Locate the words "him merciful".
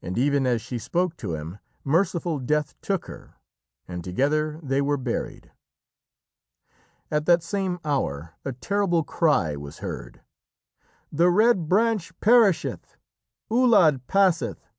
1.34-2.38